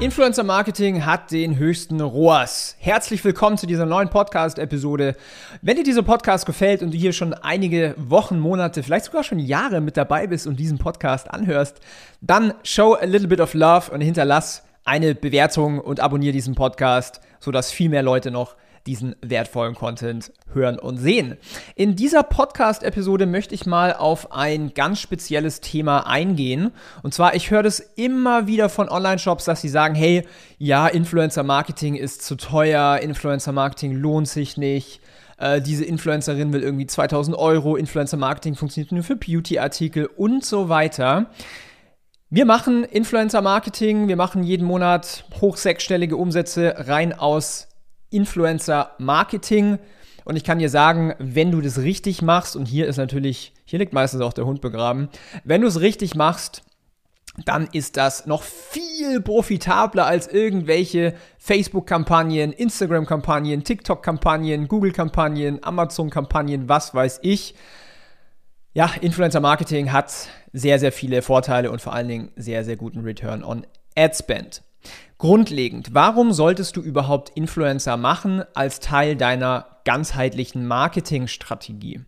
[0.00, 2.76] Influencer Marketing hat den höchsten ROAS.
[2.78, 5.16] Herzlich willkommen zu dieser neuen Podcast-Episode.
[5.60, 9.40] Wenn dir dieser Podcast gefällt und du hier schon einige Wochen, Monate, vielleicht sogar schon
[9.40, 11.80] Jahre mit dabei bist und diesen Podcast anhörst,
[12.20, 17.20] dann show a little bit of love und hinterlass eine Bewertung und abonniere diesen Podcast,
[17.40, 18.54] sodass viel mehr Leute noch
[18.86, 21.36] diesen wertvollen Content hören und sehen.
[21.74, 26.72] In dieser Podcast-Episode möchte ich mal auf ein ganz spezielles Thema eingehen.
[27.02, 30.26] Und zwar, ich höre das immer wieder von Online-Shops, dass sie sagen, hey,
[30.58, 35.00] ja, Influencer-Marketing ist zu teuer, Influencer-Marketing lohnt sich nicht
[35.38, 41.30] äh, diese Influencerin will irgendwie 2000 Euro, Influencer-Marketing funktioniert nur für Beauty-Artikel und so weiter.
[42.30, 47.67] Wir machen Influencer-Marketing, wir machen jeden Monat hoch sechsstellige Umsätze rein aus
[48.10, 49.78] Influencer-Marketing.
[50.24, 53.78] Und ich kann dir sagen, wenn du das richtig machst, und hier ist natürlich, hier
[53.78, 55.08] liegt meistens auch der Hund begraben,
[55.44, 56.62] wenn du es richtig machst,
[57.44, 67.20] dann ist das noch viel profitabler als irgendwelche Facebook-Kampagnen, Instagram-Kampagnen, TikTok-Kampagnen, Google-Kampagnen, Amazon-Kampagnen, was weiß
[67.22, 67.54] ich.
[68.74, 70.12] Ja, Influencer-Marketing hat
[70.52, 73.66] sehr, sehr viele Vorteile und vor allen Dingen sehr, sehr guten Return on
[73.96, 74.62] Ad Spend.
[75.18, 82.00] Grundlegend, warum solltest du überhaupt Influencer machen als Teil deiner ganzheitlichen Marketingstrategie?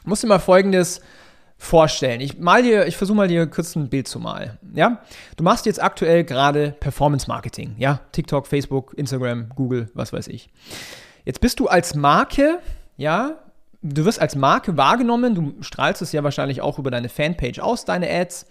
[0.00, 1.00] Ich muss dir mal folgendes
[1.56, 2.20] vorstellen.
[2.20, 4.58] Ich mal dir, ich versuche mal dir kurz ein Bild zu malen.
[4.74, 5.00] Ja,
[5.36, 7.76] du machst jetzt aktuell gerade Performance Marketing.
[7.78, 10.50] Ja, TikTok, Facebook, Instagram, Google, was weiß ich.
[11.24, 12.58] Jetzt bist du als Marke,
[12.96, 13.36] ja,
[13.82, 15.36] du wirst als Marke wahrgenommen.
[15.36, 18.46] Du strahlst es ja wahrscheinlich auch über deine Fanpage aus, deine Ads.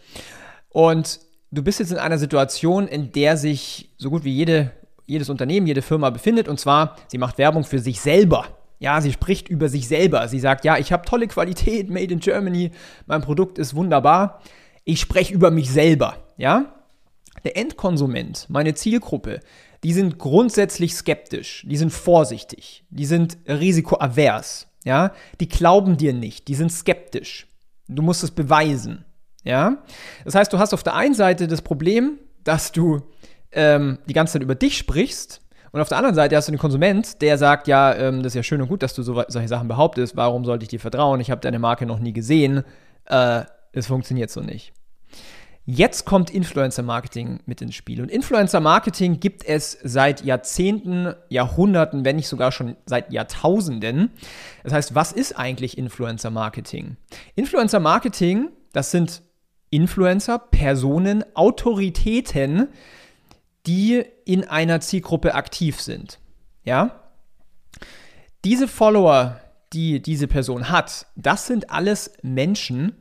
[0.70, 1.20] Und
[1.52, 4.72] du bist jetzt in einer Situation, in der sich so gut wie jede,
[5.06, 6.48] jedes Unternehmen, jede Firma befindet.
[6.48, 8.46] Und zwar, sie macht Werbung für sich selber.
[8.80, 10.28] Ja, sie spricht über sich selber.
[10.28, 12.72] Sie sagt, ja, ich habe tolle Qualität, made in Germany,
[13.06, 14.42] mein Produkt ist wunderbar.
[14.86, 16.18] Ich spreche über mich selber.
[16.38, 16.74] Ja,
[17.44, 19.40] der Endkonsument, meine Zielgruppe,
[19.84, 24.68] die sind grundsätzlich skeptisch, die sind vorsichtig, die sind risikoavers.
[24.84, 27.48] Ja, die glauben dir nicht, die sind skeptisch.
[27.88, 29.06] Du musst es beweisen.
[29.44, 29.78] Ja?
[30.26, 33.02] Das heißt, du hast auf der einen Seite das Problem, dass du
[33.52, 35.42] ähm, die ganze Zeit über dich sprichst
[35.72, 38.36] und auf der anderen Seite hast du den Konsument, der sagt, ja, ähm, das ist
[38.36, 41.22] ja schön und gut, dass du so, solche Sachen behauptest, warum sollte ich dir vertrauen?
[41.22, 42.64] Ich habe deine Marke noch nie gesehen,
[43.06, 44.74] äh, es funktioniert so nicht.
[45.66, 48.02] Jetzt kommt Influencer Marketing mit ins Spiel.
[48.02, 54.10] Und Influencer Marketing gibt es seit Jahrzehnten, Jahrhunderten, wenn nicht sogar schon seit Jahrtausenden.
[54.64, 56.98] Das heißt, was ist eigentlich Influencer Marketing?
[57.36, 59.22] Influencer Marketing, das sind
[59.72, 62.68] Influencer, Personen, Autoritäten,
[63.66, 66.20] die in einer Zielgruppe aktiv sind.
[66.64, 67.02] Ja?
[68.44, 69.40] Diese Follower,
[69.74, 72.98] die diese Person hat, das sind alles Menschen,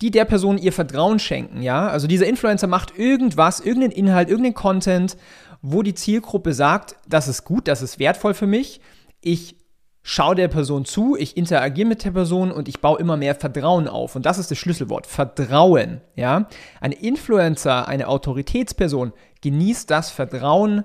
[0.00, 1.88] die der Person ihr Vertrauen schenken, ja?
[1.88, 5.16] Also dieser Influencer macht irgendwas, irgendeinen Inhalt, irgendeinen Content,
[5.60, 8.80] wo die Zielgruppe sagt, das ist gut, das ist wertvoll für mich.
[9.20, 9.56] Ich
[10.02, 13.88] schaue der Person zu, ich interagiere mit der Person und ich baue immer mehr Vertrauen
[13.88, 14.16] auf.
[14.16, 16.00] Und das ist das Schlüsselwort, Vertrauen.
[16.16, 16.48] Ja?
[16.80, 19.12] Ein Influencer, eine Autoritätsperson
[19.42, 20.84] genießt das Vertrauen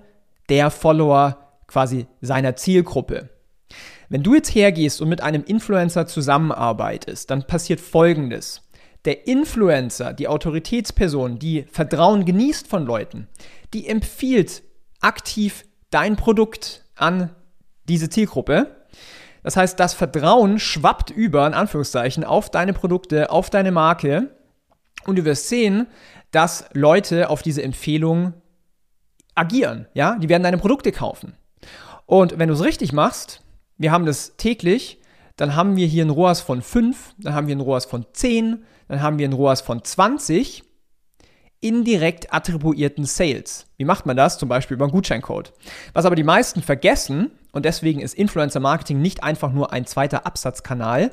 [0.50, 1.38] der Follower
[1.68, 3.30] quasi seiner Zielgruppe.
[4.10, 8.62] Wenn du jetzt hergehst und mit einem Influencer zusammenarbeitest, dann passiert Folgendes.
[9.06, 13.28] Der Influencer, die Autoritätsperson, die Vertrauen genießt von Leuten,
[13.74, 14.64] die empfiehlt
[15.00, 17.32] aktiv dein Produkt an
[17.88, 18.85] diese Zielgruppe
[19.46, 24.36] das heißt, das Vertrauen schwappt über, in Anführungszeichen, auf deine Produkte, auf deine Marke.
[25.06, 25.86] Und du wirst sehen,
[26.32, 28.34] dass Leute auf diese Empfehlung
[29.36, 29.88] agieren.
[29.94, 31.36] Ja, die werden deine Produkte kaufen.
[32.08, 33.44] Und wenn du es richtig machst,
[33.78, 35.00] wir haben das täglich,
[35.36, 38.64] dann haben wir hier ein ROAS von 5, dann haben wir ein ROAS von 10,
[38.88, 40.64] dann haben wir ein ROAS von 20
[41.60, 43.68] indirekt attribuierten Sales.
[43.78, 44.40] Wie macht man das?
[44.40, 45.54] Zum Beispiel über einen Gutscheincode.
[45.94, 50.26] Was aber die meisten vergessen, und deswegen ist Influencer Marketing nicht einfach nur ein zweiter
[50.26, 51.12] Absatzkanal,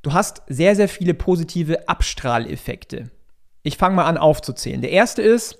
[0.00, 3.10] du hast sehr, sehr viele positive Abstrahleffekte.
[3.62, 4.80] Ich fange mal an aufzuzählen.
[4.80, 5.58] Der erste ist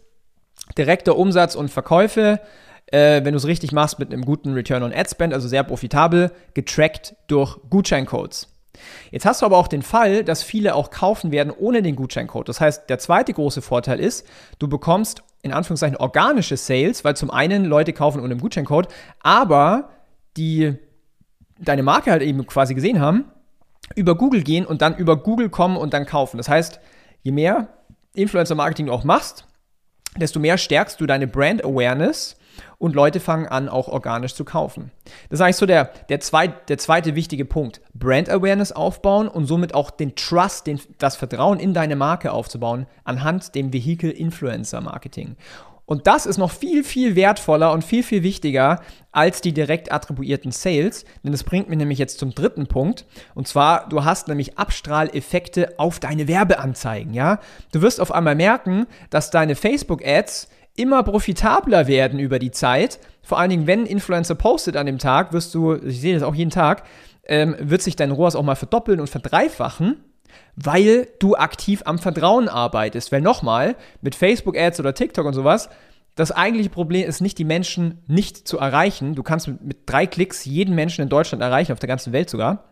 [0.79, 2.41] direkter Umsatz und Verkäufe,
[2.87, 5.63] äh, wenn du es richtig machst mit einem guten Return on Ad Spend, also sehr
[5.63, 8.49] profitabel, getrackt durch Gutscheincodes.
[9.11, 12.49] Jetzt hast du aber auch den Fall, dass viele auch kaufen werden ohne den Gutscheincode.
[12.49, 14.27] Das heißt, der zweite große Vorteil ist,
[14.59, 18.89] du bekommst in Anführungszeichen organische Sales, weil zum einen Leute kaufen ohne den Gutscheincode,
[19.21, 19.91] aber
[20.39, 20.75] die
[21.59, 23.25] deine Marke halt eben quasi gesehen haben
[23.95, 26.37] über Google gehen und dann über Google kommen und dann kaufen.
[26.37, 26.81] Das heißt,
[27.23, 27.69] je mehr
[28.15, 29.47] Influencer-Marketing du auch machst,
[30.17, 32.37] desto mehr stärkst du deine Brand Awareness
[32.79, 34.91] und Leute fangen an, auch organisch zu kaufen.
[35.29, 37.81] Das ist eigentlich so der, der, zweit, der zweite wichtige Punkt.
[37.95, 42.87] Brand Awareness aufbauen und somit auch den Trust, den, das Vertrauen in deine Marke aufzubauen
[43.05, 45.37] anhand dem Vehikel Influencer Marketing.
[45.89, 50.53] Und das ist noch viel, viel wertvoller und viel, viel wichtiger als die direkt attribuierten
[50.53, 51.07] Sales.
[51.25, 53.07] Denn das bringt mich nämlich jetzt zum dritten Punkt.
[53.35, 57.41] Und zwar, du hast nämlich Abstrahleffekte auf deine Werbeanzeigen, ja?
[57.73, 62.99] Du wirst auf einmal merken, dass deine Facebook-Ads immer profitabler werden über die Zeit.
[63.23, 66.35] Vor allen Dingen, wenn Influencer postet an dem Tag, wirst du, ich sehe das auch
[66.35, 66.83] jeden Tag,
[67.25, 70.05] ähm, wird sich dein ROAS auch mal verdoppeln und verdreifachen
[70.57, 73.13] weil du aktiv am Vertrauen arbeitest.
[73.13, 75.69] Weil nochmal, mit Facebook-Ads oder TikTok und sowas,
[76.15, 79.15] das eigentliche Problem ist nicht, die Menschen nicht zu erreichen.
[79.15, 82.29] Du kannst mit, mit drei Klicks jeden Menschen in Deutschland erreichen, auf der ganzen Welt
[82.29, 82.65] sogar.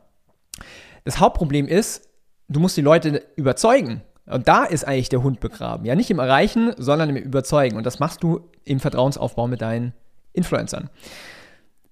[1.05, 2.09] Das Hauptproblem ist,
[2.49, 4.03] du musst die Leute überzeugen.
[4.27, 5.85] Und da ist eigentlich der Hund begraben.
[5.87, 7.77] Ja, nicht im Erreichen, sondern im Überzeugen.
[7.77, 9.93] Und das machst du im Vertrauensaufbau mit deinen
[10.33, 10.91] Influencern.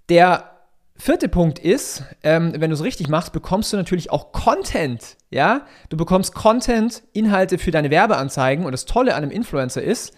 [0.08, 0.53] Der
[0.96, 5.16] Vierte Punkt ist, ähm, wenn du es richtig machst, bekommst du natürlich auch Content.
[5.30, 8.64] Ja, du bekommst Content, Inhalte für deine Werbeanzeigen.
[8.64, 10.14] Und das Tolle an einem Influencer ist,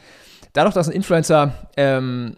[0.53, 2.37] dadurch, dass ein Influencer ähm,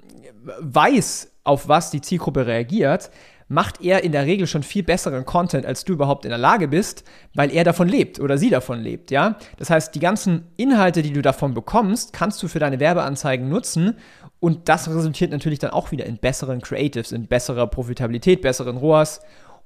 [0.61, 3.11] weiß, auf was die Zielgruppe reagiert,
[3.48, 6.68] macht er in der Regel schon viel besseren Content, als du überhaupt in der Lage
[6.68, 7.04] bist,
[7.34, 9.36] weil er davon lebt oder sie davon lebt, ja?
[9.56, 13.96] Das heißt, die ganzen Inhalte, die du davon bekommst, kannst du für deine Werbeanzeigen nutzen
[14.38, 19.20] und das resultiert natürlich dann auch wieder in besseren Creatives, in besserer Profitabilität, besseren ROAS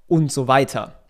[0.06, 1.00] und so weiter.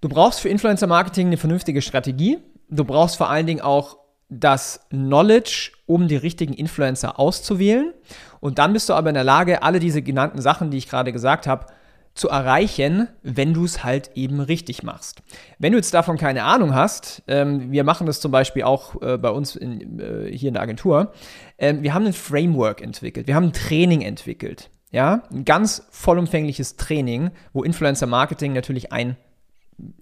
[0.00, 2.38] Du brauchst für Influencer Marketing eine vernünftige Strategie.
[2.70, 3.97] Du brauchst vor allen Dingen auch
[4.28, 7.92] das Knowledge, um die richtigen Influencer auszuwählen.
[8.40, 11.12] Und dann bist du aber in der Lage, alle diese genannten Sachen, die ich gerade
[11.12, 11.66] gesagt habe,
[12.14, 15.22] zu erreichen, wenn du es halt eben richtig machst.
[15.58, 19.16] Wenn du jetzt davon keine Ahnung hast, ähm, wir machen das zum Beispiel auch äh,
[19.18, 21.12] bei uns in, äh, hier in der Agentur,
[21.58, 26.76] ähm, wir haben ein Framework entwickelt, wir haben ein Training entwickelt, ja, ein ganz vollumfängliches
[26.76, 29.16] Training, wo Influencer Marketing natürlich ein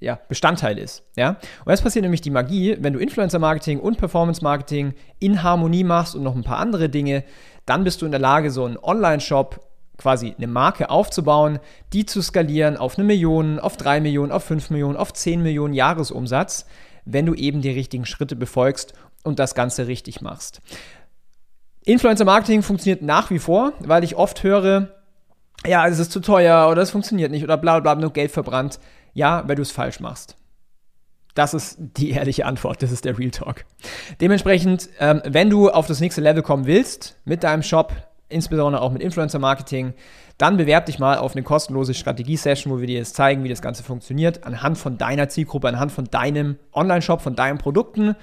[0.01, 1.05] ja, Bestandteil ist.
[1.17, 1.37] Ja?
[1.65, 6.23] Und jetzt passiert nämlich die Magie, wenn du Influencer-Marketing und Performance-Marketing in Harmonie machst und
[6.23, 7.25] noch ein paar andere Dinge,
[7.67, 9.61] dann bist du in der Lage, so einen Online-Shop,
[9.99, 11.59] quasi eine Marke aufzubauen,
[11.93, 15.75] die zu skalieren auf eine Million, auf drei Millionen, auf fünf Millionen, auf zehn Millionen
[15.75, 16.67] Jahresumsatz,
[17.05, 18.93] wenn du eben die richtigen Schritte befolgst
[19.25, 20.61] und das Ganze richtig machst.
[21.85, 24.96] Influencer-Marketing funktioniert nach wie vor, weil ich oft höre,
[25.67, 28.79] ja, es ist zu teuer oder es funktioniert nicht oder bla bla, nur Geld verbrannt.
[29.15, 30.37] Ja, weil du es falsch machst.
[31.35, 33.65] Das ist die ehrliche Antwort, das ist der Real Talk.
[34.21, 37.93] Dementsprechend, ähm, wenn du auf das nächste Level kommen willst mit deinem Shop,
[38.29, 39.95] insbesondere auch mit Influencer Marketing,
[40.39, 43.61] dann bewerb dich mal auf eine kostenlose Strategie-Session, wo wir dir jetzt zeigen, wie das
[43.63, 48.17] Ganze funktioniert, anhand von deiner Zielgruppe, anhand von deinem Online-Shop, von deinen Produkten.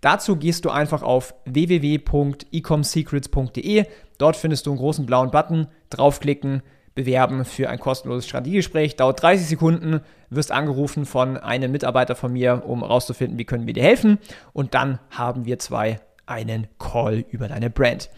[0.00, 3.84] Dazu gehst du einfach auf www.ecomsecrets.de.
[4.18, 6.62] Dort findest du einen großen blauen Button, draufklicken,
[6.94, 8.96] bewerben für ein kostenloses Strategiegespräch.
[8.96, 13.74] Dauert 30 Sekunden, wirst angerufen von einem Mitarbeiter von mir, um herauszufinden, wie können wir
[13.74, 14.18] dir helfen.
[14.52, 18.10] Und dann haben wir zwei einen Call über deine Brand.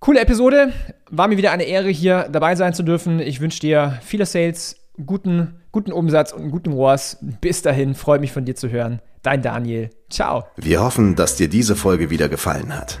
[0.00, 0.72] Coole Episode.
[1.10, 3.20] War mir wieder eine Ehre, hier dabei sein zu dürfen.
[3.20, 7.18] Ich wünsche dir viele Sales, guten, guten Umsatz und einen guten ROAS.
[7.40, 9.00] Bis dahin, freue mich von dir zu hören.
[9.22, 9.90] Dein Daniel.
[10.10, 10.44] Ciao.
[10.56, 13.00] Wir hoffen, dass dir diese Folge wieder gefallen hat.